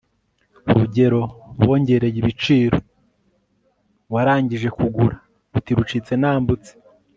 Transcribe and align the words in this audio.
urugero 0.69 1.21
bongereye 1.63 2.17
ibiciro 2.21 2.77
warangije 4.13 4.67
kugura, 4.77 5.15
uti 5.57 5.71
«rucitse 5.77 6.13
nambutse» 6.21 6.71